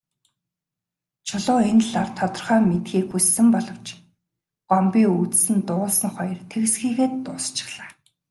[1.27, 3.87] Чулуун энэ талаар тодорхой мэдэхийг хүссэн боловч
[4.69, 7.89] Гомбын үзсэн дуулсан хоёр тэгсхийгээд дуусчихлаа.